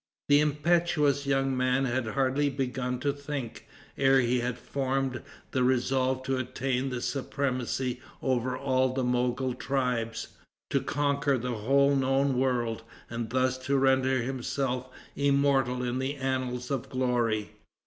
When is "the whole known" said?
11.37-12.35